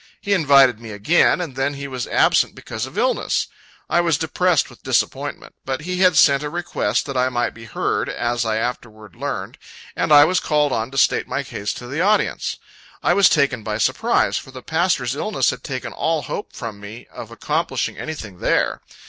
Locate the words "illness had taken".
15.15-15.93